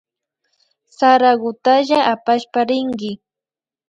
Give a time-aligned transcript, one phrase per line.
[0.95, 3.11] Sarakutalla apashpa rinki